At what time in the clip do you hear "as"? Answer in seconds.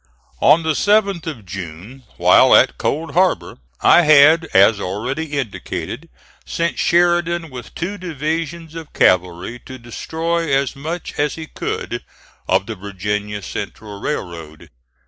4.45-4.79, 10.51-10.75, 11.19-11.35